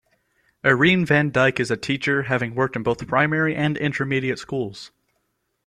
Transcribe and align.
Irene 0.65 1.05
van 1.05 1.31
Dyk 1.31 1.59
is 1.59 1.69
a 1.69 1.77
teacher, 1.77 2.23
having 2.23 2.55
worked 2.55 2.75
in 2.75 2.81
both 2.81 3.07
primary 3.07 3.53
and 3.55 3.77
intermediate 3.77 4.39
schools. 4.39 4.89